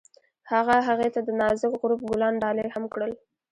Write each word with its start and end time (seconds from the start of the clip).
هغه 0.51 0.75
هغې 0.87 1.09
ته 1.15 1.19
د 1.27 1.29
نازک 1.41 1.71
غروب 1.81 2.01
ګلان 2.09 2.33
ډالۍ 2.43 2.67
هم 2.75 2.83
کړل. 2.93 3.11